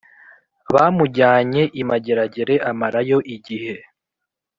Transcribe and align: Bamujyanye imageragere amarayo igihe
Bamujyanye 0.73 1.63
imageragere 1.81 2.55
amarayo 2.69 3.17
igihe 3.35 3.73